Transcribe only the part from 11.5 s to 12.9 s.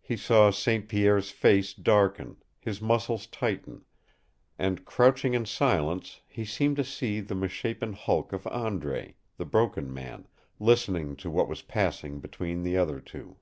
passing between the